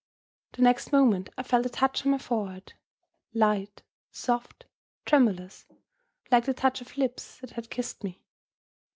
[0.53, 2.73] The next moment I felt a touch on my forehead
[3.35, 4.65] light, soft,
[5.05, 5.67] tremulous,
[6.31, 8.23] like the touch of lips that had kissed me.